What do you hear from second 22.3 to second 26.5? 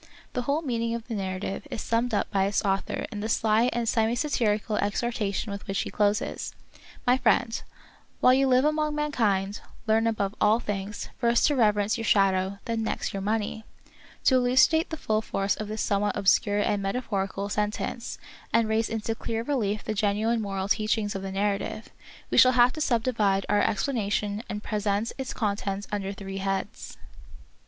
we shall have to subdivide our explanation and present its contents under three